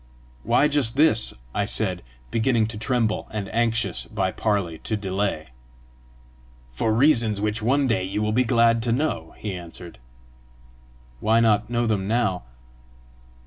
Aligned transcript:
"Why 0.41 0.67
just 0.67 0.97
this?" 0.97 1.31
I 1.53 1.65
said, 1.65 2.01
beginning 2.31 2.65
to 2.69 2.77
tremble, 2.79 3.27
and 3.29 3.53
anxious 3.53 4.05
by 4.05 4.31
parley 4.31 4.79
to 4.79 4.97
delay. 4.97 5.49
"For 6.71 6.91
reasons 6.91 7.39
which 7.39 7.61
one 7.61 7.85
day 7.85 8.01
you 8.01 8.23
will 8.23 8.31
be 8.31 8.43
glad 8.43 8.81
to 8.81 8.91
know," 8.91 9.35
he 9.37 9.53
answered. 9.53 9.99
"Why 11.19 11.39
not 11.39 11.69
know 11.69 11.85
them 11.85 12.07
now?" 12.07 12.45